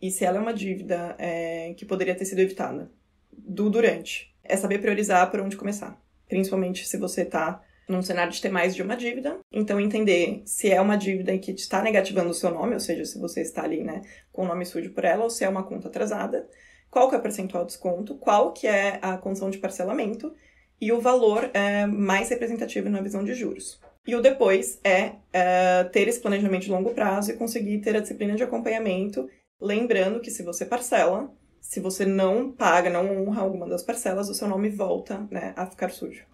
E 0.00 0.10
se 0.10 0.24
ela 0.26 0.36
é 0.36 0.40
uma 0.40 0.52
dívida 0.52 1.16
é, 1.18 1.72
que 1.74 1.86
poderia 1.86 2.14
ter 2.14 2.26
sido 2.26 2.40
evitada 2.40 2.92
do 3.32 3.70
durante, 3.70 4.34
é 4.48 4.56
saber 4.56 4.78
priorizar 4.78 5.30
por 5.30 5.40
onde 5.40 5.56
começar. 5.56 6.00
Principalmente 6.28 6.86
se 6.86 6.96
você 6.96 7.22
está 7.22 7.62
num 7.88 8.02
cenário 8.02 8.32
de 8.32 8.40
ter 8.40 8.48
mais 8.48 8.74
de 8.74 8.82
uma 8.82 8.96
dívida. 8.96 9.38
Então, 9.52 9.80
entender 9.80 10.42
se 10.44 10.70
é 10.70 10.80
uma 10.80 10.96
dívida 10.96 11.36
que 11.38 11.52
está 11.52 11.82
negativando 11.82 12.30
o 12.30 12.34
seu 12.34 12.50
nome, 12.50 12.74
ou 12.74 12.80
seja, 12.80 13.04
se 13.04 13.18
você 13.18 13.42
está 13.42 13.62
ali, 13.62 13.82
né, 13.82 14.02
com 14.32 14.42
o 14.42 14.46
nome 14.46 14.64
sujo 14.66 14.90
por 14.90 15.04
ela, 15.04 15.24
ou 15.24 15.30
se 15.30 15.44
é 15.44 15.48
uma 15.48 15.62
conta 15.62 15.88
atrasada, 15.88 16.48
qual 16.90 17.08
que 17.08 17.14
é 17.14 17.18
o 17.18 17.22
percentual 17.22 17.64
de 17.64 17.72
desconto, 17.72 18.16
qual 18.16 18.52
que 18.52 18.66
é 18.66 18.98
a 19.02 19.16
condição 19.16 19.50
de 19.50 19.58
parcelamento 19.58 20.34
e 20.80 20.92
o 20.92 21.00
valor 21.00 21.50
é, 21.54 21.86
mais 21.86 22.28
representativo 22.28 22.88
na 22.88 23.00
visão 23.00 23.24
de 23.24 23.34
juros. 23.34 23.80
E 24.06 24.14
o 24.14 24.20
depois 24.20 24.78
é, 24.84 25.12
é 25.32 25.84
ter 25.84 26.06
esse 26.06 26.20
planejamento 26.20 26.62
de 26.62 26.70
longo 26.70 26.94
prazo 26.94 27.30
e 27.30 27.36
conseguir 27.36 27.78
ter 27.78 27.96
a 27.96 28.00
disciplina 28.00 28.34
de 28.34 28.42
acompanhamento, 28.42 29.28
lembrando 29.60 30.20
que 30.20 30.30
se 30.30 30.42
você 30.42 30.64
parcela, 30.64 31.30
se 31.68 31.80
você 31.80 32.06
não 32.06 32.52
paga, 32.52 32.88
não 32.88 33.26
honra 33.26 33.42
alguma 33.42 33.68
das 33.68 33.82
parcelas, 33.82 34.28
o 34.28 34.34
seu 34.34 34.46
nome 34.46 34.68
volta 34.68 35.26
né, 35.30 35.52
a 35.56 35.66
ficar 35.66 35.90
sujo. 35.90 36.24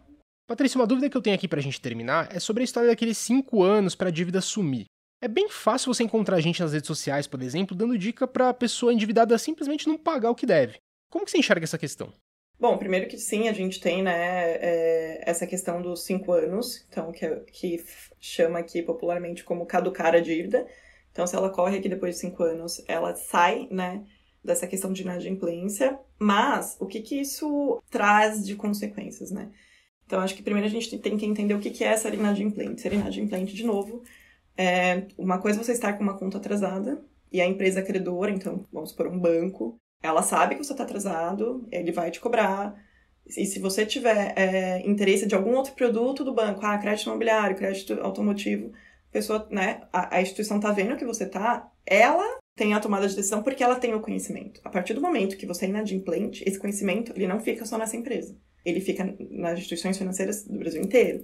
Patrícia, 0.46 0.78
uma 0.78 0.86
dúvida 0.86 1.08
que 1.08 1.16
eu 1.16 1.22
tenho 1.22 1.34
aqui 1.34 1.48
pra 1.48 1.60
gente 1.60 1.80
terminar 1.80 2.28
é 2.36 2.38
sobre 2.38 2.62
a 2.62 2.64
história 2.64 2.90
daqueles 2.90 3.16
cinco 3.16 3.62
anos 3.62 3.94
para 3.94 4.08
a 4.08 4.12
dívida 4.12 4.42
sumir. 4.42 4.84
É 5.22 5.28
bem 5.28 5.48
fácil 5.48 5.92
você 5.92 6.02
encontrar 6.02 6.36
a 6.36 6.40
gente 6.40 6.60
nas 6.60 6.74
redes 6.74 6.86
sociais, 6.86 7.26
por 7.26 7.40
exemplo, 7.40 7.74
dando 7.74 7.96
dica 7.96 8.26
para 8.26 8.50
a 8.50 8.54
pessoa 8.54 8.92
endividada 8.92 9.38
simplesmente 9.38 9.88
não 9.88 9.96
pagar 9.96 10.30
o 10.30 10.34
que 10.34 10.44
deve. 10.44 10.76
Como 11.10 11.24
que 11.24 11.30
você 11.30 11.38
enxerga 11.38 11.64
essa 11.64 11.78
questão? 11.78 12.12
Bom, 12.60 12.76
primeiro 12.76 13.08
que 13.08 13.16
sim, 13.16 13.48
a 13.48 13.52
gente 13.54 13.80
tem 13.80 14.02
né, 14.02 14.52
é, 14.56 15.22
essa 15.28 15.46
questão 15.46 15.80
dos 15.80 16.04
cinco 16.04 16.32
anos, 16.32 16.86
então 16.90 17.10
que, 17.10 17.26
que 17.50 17.82
chama 18.20 18.58
aqui 18.58 18.82
popularmente 18.82 19.44
como 19.44 19.64
caducar 19.64 20.14
a 20.14 20.20
dívida. 20.20 20.66
Então, 21.10 21.26
se 21.26 21.34
ela 21.34 21.50
corre 21.50 21.78
aqui 21.78 21.88
depois 21.88 22.16
de 22.16 22.20
cinco 22.20 22.42
anos, 22.42 22.84
ela 22.86 23.14
sai, 23.14 23.66
né, 23.70 24.04
dessa 24.44 24.66
questão 24.66 24.92
de 24.92 25.02
inadimplência. 25.02 25.98
Mas 26.18 26.76
o 26.80 26.86
que 26.86 27.00
que 27.00 27.20
isso 27.20 27.82
traz 27.90 28.44
de 28.44 28.56
consequências, 28.56 29.30
né? 29.30 29.50
Então, 30.06 30.20
acho 30.20 30.34
que 30.34 30.42
primeiro 30.42 30.66
a 30.66 30.70
gente 30.70 30.98
tem 30.98 31.16
que 31.16 31.24
entender 31.24 31.54
o 31.54 31.60
que 31.60 31.82
é 31.82 31.88
essa 31.88 32.08
inadimplente. 32.08 32.80
Ser 32.80 32.92
inadimplente, 32.92 33.54
de 33.54 33.64
novo, 33.64 34.02
é 34.56 35.06
uma 35.16 35.38
coisa 35.38 35.60
é 35.60 35.64
você 35.64 35.72
estar 35.72 35.94
com 35.94 36.02
uma 36.02 36.18
conta 36.18 36.38
atrasada 36.38 37.02
e 37.32 37.40
a 37.40 37.46
empresa 37.46 37.82
credora, 37.82 38.30
então, 38.30 38.64
vamos 38.70 38.90
supor, 38.90 39.06
um 39.06 39.18
banco, 39.18 39.76
ela 40.02 40.22
sabe 40.22 40.54
que 40.54 40.64
você 40.64 40.72
está 40.72 40.84
atrasado, 40.84 41.66
ele 41.70 41.92
vai 41.92 42.10
te 42.10 42.20
cobrar. 42.20 42.74
E 43.26 43.46
se 43.46 43.58
você 43.58 43.86
tiver 43.86 44.34
é, 44.36 44.86
interesse 44.86 45.26
de 45.26 45.34
algum 45.34 45.54
outro 45.54 45.72
produto 45.74 46.24
do 46.24 46.34
banco, 46.34 46.60
ah, 46.66 46.76
crédito 46.76 47.06
imobiliário, 47.06 47.56
crédito 47.56 47.94
automotivo, 48.02 48.72
pessoa, 49.10 49.46
né, 49.50 49.82
a, 49.92 50.16
a 50.16 50.20
instituição 50.20 50.58
está 50.58 50.72
vendo 50.72 50.96
que 50.96 51.04
você 51.04 51.24
está, 51.24 51.70
ela 51.86 52.41
tem 52.54 52.74
a 52.74 52.80
tomada 52.80 53.08
de 53.08 53.16
decisão 53.16 53.42
porque 53.42 53.62
ela 53.62 53.76
tem 53.76 53.94
o 53.94 54.00
conhecimento. 54.00 54.60
A 54.64 54.70
partir 54.70 54.94
do 54.94 55.00
momento 55.00 55.36
que 55.36 55.46
você 55.46 55.66
é 55.66 55.68
inadimplente, 55.68 56.44
esse 56.46 56.58
conhecimento 56.58 57.12
ele 57.16 57.26
não 57.26 57.40
fica 57.40 57.64
só 57.64 57.78
nessa 57.78 57.96
empresa 57.96 58.36
ele 58.64 58.80
fica 58.80 59.04
nas 59.30 59.58
instituições 59.58 59.98
financeiras 59.98 60.44
do 60.44 60.58
Brasil 60.58 60.82
inteiro. 60.82 61.22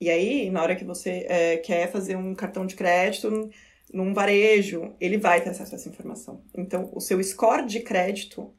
E 0.00 0.10
aí, 0.10 0.50
na 0.50 0.62
hora 0.62 0.76
que 0.76 0.84
você 0.84 1.26
é, 1.28 1.56
quer 1.58 1.90
fazer 1.90 2.16
um 2.16 2.34
cartão 2.34 2.64
de 2.64 2.76
crédito 2.76 3.50
num 3.92 4.14
varejo, 4.14 4.94
ele 5.00 5.18
vai 5.18 5.42
ter 5.42 5.50
acesso 5.50 5.74
a 5.74 5.78
essa 5.78 5.88
informação. 5.88 6.44
Então, 6.56 6.90
o 6.94 7.00
seu 7.00 7.22
score 7.22 7.66
de 7.66 7.80
crédito, 7.80 8.54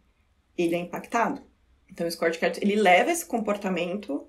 ele 0.57 0.75
é 0.75 0.79
impactado. 0.79 1.41
Então, 1.89 2.05
o 2.05 2.11
score 2.11 2.31
de 2.31 2.39
crédito, 2.39 2.63
ele 2.63 2.75
leva 2.75 3.11
esse 3.11 3.25
comportamento 3.25 4.27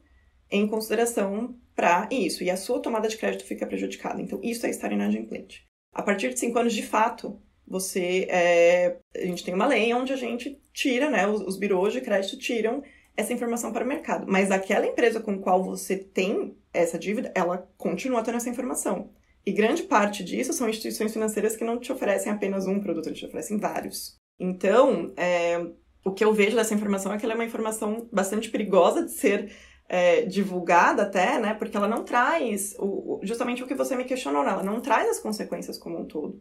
em 0.50 0.66
consideração 0.68 1.59
para 1.75 2.09
isso. 2.11 2.44
E 2.44 2.50
a 2.50 2.56
sua 2.56 2.80
tomada 2.80 3.09
de 3.09 3.16
crédito 3.16 3.44
fica 3.44 3.66
prejudicada. 3.66 4.23
Então, 4.23 4.40
isso 4.42 4.64
é 4.66 4.70
estar 4.70 4.92
inadimplente. 4.92 5.66
A 5.92 6.02
partir 6.02 6.28
de 6.28 6.38
cinco 6.38 6.59
anos, 6.59 6.73
de 6.73 6.82
fato, 6.82 7.40
você... 7.71 8.27
É, 8.29 8.99
a 9.17 9.25
gente 9.25 9.45
tem 9.45 9.55
uma 9.55 9.67
lei 9.67 9.95
onde 9.95 10.12
a 10.12 10.17
gente 10.17 10.61
tira, 10.73 11.09
né? 11.09 11.27
Os, 11.27 11.41
os 11.41 11.57
birôs 11.57 11.93
de 11.93 12.00
crédito 12.00 12.37
tiram 12.37 12.83
essa 13.17 13.33
informação 13.33 13.73
para 13.73 13.85
o 13.85 13.89
mercado. 13.89 14.27
Mas 14.29 14.50
aquela 14.50 14.87
empresa 14.87 15.21
com 15.21 15.39
qual 15.39 15.62
você 15.62 15.97
tem 15.97 16.57
essa 16.73 16.99
dívida, 16.99 17.33
ela 17.35 17.69
continua 17.77 18.23
tendo 18.23 18.37
essa 18.37 18.50
informação. 18.50 19.11
E 19.45 19.53
grande 19.53 19.85
parte 19.85 20.23
disso 20.23 20.53
são 20.53 20.69
instituições 20.69 21.12
financeiras 21.12 21.57
que 21.57 21.65
não 21.65 21.79
te 21.79 21.93
oferecem 21.93 22.31
apenas 22.31 22.67
um 22.67 22.81
produto, 22.81 23.07
eles 23.07 23.19
te 23.19 23.27
oferecem 23.27 23.57
vários. 23.57 24.17
Então, 24.39 25.12
é, 25.17 25.67
o 26.05 26.12
que 26.12 26.25
eu 26.25 26.33
vejo 26.33 26.57
dessa 26.57 26.75
informação 26.75 27.12
é 27.12 27.19
que 27.19 27.25
ela 27.25 27.35
é 27.35 27.37
uma 27.37 27.45
informação 27.45 28.09
bastante 28.12 28.50
perigosa 28.50 29.05
de 29.05 29.12
ser 29.12 29.53
é, 29.89 30.23
divulgada 30.23 31.03
até, 31.03 31.39
né? 31.39 31.55
Porque 31.55 31.77
ela 31.77 31.89
não 31.89 32.05
traz 32.05 32.75
o, 32.79 33.21
justamente 33.23 33.62
o 33.62 33.67
que 33.67 33.75
você 33.75 33.97
me 33.97 34.05
questionou, 34.05 34.45
né? 34.45 34.50
ela 34.50 34.62
não 34.62 34.81
traz 34.81 35.09
as 35.09 35.19
consequências 35.19 35.79
como 35.79 35.99
um 35.99 36.05
todo. 36.05 36.41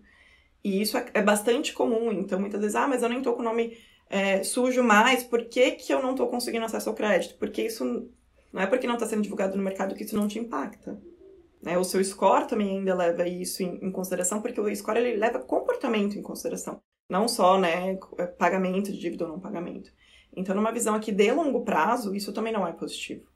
E 0.63 0.81
isso 0.81 0.97
é, 0.97 1.05
é 1.13 1.21
bastante 1.21 1.73
comum. 1.73 2.11
Então, 2.11 2.39
muitas 2.39 2.59
vezes, 2.59 2.75
ah, 2.75 2.87
mas 2.87 3.03
eu 3.03 3.09
nem 3.09 3.21
tô 3.21 3.33
com 3.33 3.41
o 3.41 3.45
nome 3.45 3.77
é, 4.09 4.43
sujo 4.43 4.83
mais, 4.83 5.23
por 5.23 5.45
que, 5.45 5.71
que 5.71 5.93
eu 5.93 6.01
não 6.01 6.11
estou 6.11 6.27
conseguindo 6.27 6.65
acesso 6.65 6.89
ao 6.89 6.95
crédito? 6.95 7.37
Porque 7.37 7.61
isso 7.61 8.09
não 8.51 8.61
é 8.61 8.67
porque 8.67 8.87
não 8.87 8.95
está 8.95 9.05
sendo 9.05 9.21
divulgado 9.21 9.55
no 9.55 9.63
mercado 9.63 9.95
que 9.95 10.03
isso 10.03 10.15
não 10.15 10.27
te 10.27 10.39
impacta. 10.39 10.99
Né? 11.61 11.77
O 11.77 11.83
seu 11.83 12.03
score 12.03 12.47
também 12.47 12.77
ainda 12.77 12.95
leva 12.95 13.27
isso 13.27 13.61
em, 13.61 13.85
em, 13.85 13.91
consideração, 13.91 14.41
porque 14.41 14.59
o 14.59 14.75
score 14.75 14.99
ele 14.99 15.17
leva 15.17 15.39
comportamento 15.39 16.17
em 16.17 16.21
consideração, 16.21 16.81
não 17.09 17.27
só 17.27 17.59
né, 17.59 17.97
pagamento 18.37 18.91
de 18.91 18.99
dívida 18.99 19.25
ou 19.25 19.31
não 19.31 19.39
pagamento. 19.39 19.91
Então, 20.35 20.55
numa 20.55 20.71
visão 20.71 20.95
aqui 20.95 21.11
de 21.11 21.31
longo 21.31 21.63
prazo, 21.63 22.15
isso 22.15 22.33
também 22.33 22.53
não 22.53 22.67
é 22.67 22.71
positivo. 22.71 23.28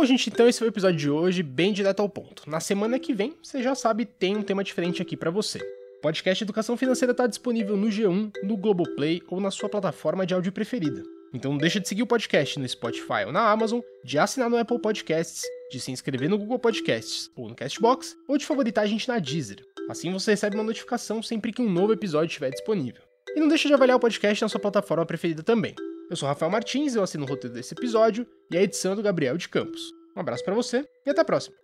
Bom, 0.00 0.06
gente, 0.06 0.30
então 0.30 0.48
esse 0.48 0.58
foi 0.58 0.68
o 0.68 0.70
episódio 0.70 0.96
de 0.96 1.10
hoje, 1.10 1.42
bem 1.42 1.74
direto 1.74 2.00
ao 2.00 2.08
ponto. 2.08 2.48
Na 2.48 2.58
semana 2.58 2.98
que 2.98 3.12
vem, 3.12 3.34
você 3.42 3.62
já 3.62 3.74
sabe, 3.74 4.06
tem 4.06 4.34
um 4.34 4.42
tema 4.42 4.64
diferente 4.64 5.02
aqui 5.02 5.14
para 5.14 5.30
você. 5.30 5.58
O 5.98 6.00
podcast 6.00 6.42
Educação 6.42 6.74
Financeira 6.74 7.12
está 7.12 7.26
disponível 7.26 7.76
no 7.76 7.88
G1, 7.88 8.32
no 8.42 8.56
Globoplay 8.56 9.20
ou 9.28 9.38
na 9.42 9.50
sua 9.50 9.68
plataforma 9.68 10.24
de 10.24 10.32
áudio 10.32 10.52
preferida. 10.52 11.02
Então 11.34 11.50
não 11.50 11.58
deixa 11.58 11.78
de 11.78 11.86
seguir 11.86 12.02
o 12.02 12.06
podcast 12.06 12.58
no 12.58 12.66
Spotify 12.66 13.26
ou 13.26 13.32
na 13.32 13.50
Amazon, 13.50 13.80
de 14.02 14.18
assinar 14.18 14.48
no 14.48 14.56
Apple 14.56 14.80
Podcasts, 14.80 15.42
de 15.70 15.78
se 15.78 15.92
inscrever 15.92 16.30
no 16.30 16.38
Google 16.38 16.58
Podcasts 16.58 17.30
ou 17.36 17.50
no 17.50 17.54
Castbox, 17.54 18.16
ou 18.26 18.38
de 18.38 18.46
favoritar 18.46 18.84
a 18.84 18.88
gente 18.88 19.06
na 19.06 19.18
Deezer. 19.18 19.62
Assim 19.90 20.10
você 20.10 20.30
recebe 20.30 20.56
uma 20.56 20.64
notificação 20.64 21.22
sempre 21.22 21.52
que 21.52 21.60
um 21.60 21.70
novo 21.70 21.92
episódio 21.92 22.28
estiver 22.28 22.48
disponível. 22.48 23.02
E 23.36 23.38
não 23.38 23.48
deixa 23.48 23.68
de 23.68 23.74
avaliar 23.74 23.98
o 23.98 24.00
podcast 24.00 24.40
na 24.40 24.48
sua 24.48 24.60
plataforma 24.60 25.04
preferida 25.04 25.42
também. 25.42 25.74
Eu 26.10 26.16
sou 26.16 26.28
Rafael 26.28 26.50
Martins, 26.50 26.96
eu 26.96 27.04
assino 27.04 27.24
o 27.24 27.28
roteiro 27.28 27.54
desse 27.54 27.72
episódio 27.72 28.26
e 28.50 28.58
a 28.58 28.62
edição 28.62 28.94
é 28.94 28.96
do 28.96 29.02
Gabriel 29.02 29.36
de 29.36 29.48
Campos. 29.48 29.80
Um 30.16 30.20
abraço 30.20 30.44
para 30.44 30.52
você 30.52 30.84
e 31.06 31.10
até 31.10 31.20
a 31.20 31.24
próxima. 31.24 31.59